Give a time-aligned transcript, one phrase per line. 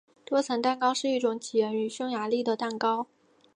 [0.25, 3.05] 多层蛋糕是一种起源于匈牙利的蛋糕。